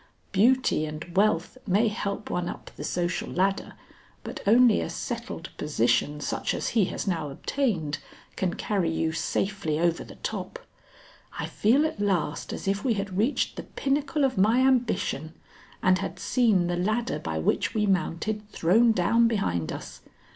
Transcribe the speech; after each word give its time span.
Beauty 0.31 0.87
and 0.87 1.15
wealth 1.15 1.59
may 1.67 1.87
help 1.87 2.31
one 2.31 2.49
up 2.49 2.71
the 2.75 2.83
social 2.83 3.29
ladder, 3.29 3.73
but 4.23 4.39
only 4.47 4.81
a 4.81 4.89
settled 4.89 5.51
position 5.57 6.19
such 6.19 6.55
as 6.55 6.69
he 6.69 6.85
has 6.85 7.05
now 7.05 7.29
obtained, 7.29 7.99
can 8.35 8.55
carry 8.55 8.89
you 8.89 9.11
safely 9.11 9.79
over 9.79 10.03
the 10.03 10.15
top. 10.15 10.57
I 11.37 11.45
feel 11.45 11.85
at 11.85 11.99
last 11.99 12.51
as 12.51 12.67
if 12.67 12.83
we 12.83 12.95
had 12.95 13.15
reached 13.15 13.57
the 13.57 13.63
pinnacle 13.77 14.23
of 14.25 14.39
my 14.39 14.61
ambition 14.61 15.35
and 15.83 15.99
had 15.99 16.17
seen 16.17 16.65
the 16.65 16.77
ladder 16.77 17.19
by 17.19 17.37
which 17.37 17.75
we 17.75 17.85
mounted 17.85 18.49
thrown 18.49 18.93
down 18.93 19.27
behind 19.27 19.71
us. 19.71 20.01